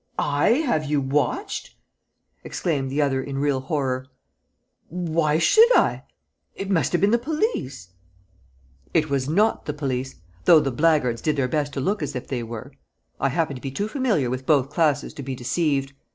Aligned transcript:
"I 0.17 0.53
have 0.65 0.85
you 0.85 0.99
watched!" 0.99 1.75
exclaimed 2.43 2.89
the 2.89 3.03
other 3.03 3.21
in 3.21 3.37
real 3.37 3.59
horror. 3.59 4.07
"Why 4.89 5.37
should 5.37 5.77
I? 5.77 6.05
It 6.55 6.71
must 6.71 6.91
have 6.93 7.01
been 7.01 7.11
the 7.11 7.19
police." 7.19 7.89
"It 8.95 9.11
was 9.11 9.29
not 9.29 9.65
the 9.67 9.73
police, 9.73 10.15
though 10.45 10.59
the 10.59 10.71
blackguards 10.71 11.21
did 11.21 11.35
their 11.35 11.47
best 11.47 11.71
to 11.73 11.79
look 11.81 12.01
as 12.01 12.15
if 12.15 12.25
they 12.27 12.41
were. 12.41 12.71
I 13.19 13.29
happen 13.29 13.55
to 13.55 13.61
be 13.61 13.69
too 13.69 13.87
familiar 13.87 14.31
with 14.31 14.47
both 14.47 14.71
classes 14.71 15.13
to 15.13 15.21
be 15.21 15.35
deceived. 15.35 15.93